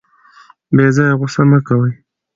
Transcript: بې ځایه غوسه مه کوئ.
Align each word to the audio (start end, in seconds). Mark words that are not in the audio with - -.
بې 0.75 0.87
ځایه 0.95 1.17
غوسه 1.19 1.43
مه 1.49 1.59
کوئ. 1.67 1.91